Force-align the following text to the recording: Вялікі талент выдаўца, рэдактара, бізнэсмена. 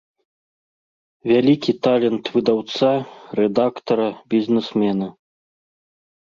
Вялікі 1.31 1.71
талент 1.87 2.23
выдаўца, 2.37 2.89
рэдактара, 3.41 4.09
бізнэсмена. 4.37 5.07